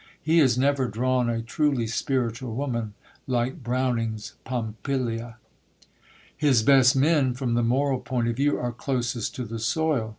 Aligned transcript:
He 0.19 0.39
has 0.39 0.57
never 0.57 0.87
drawn 0.87 1.29
a 1.29 1.43
truly 1.43 1.85
spiritual 1.85 2.55
woman, 2.55 2.95
like 3.27 3.61
Browning's 3.63 4.33
Pompilia. 4.43 5.35
His 6.35 6.63
best 6.63 6.95
men, 6.95 7.35
from 7.35 7.53
the 7.53 7.61
moral 7.61 7.99
point 7.99 8.27
of 8.27 8.35
view, 8.37 8.57
are 8.57 8.71
closest 8.71 9.35
to 9.35 9.45
the 9.45 9.59
soil. 9.59 10.09